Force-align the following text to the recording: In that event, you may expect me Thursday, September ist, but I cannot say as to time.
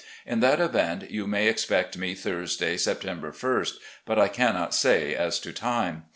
In 0.25 0.39
that 0.39 0.59
event, 0.59 1.11
you 1.11 1.27
may 1.27 1.47
expect 1.47 1.95
me 1.95 2.15
Thursday, 2.15 2.75
September 2.75 3.31
ist, 3.61 3.79
but 4.03 4.17
I 4.17 4.29
cannot 4.29 4.73
say 4.73 5.13
as 5.13 5.39
to 5.41 5.53
time. 5.53 6.05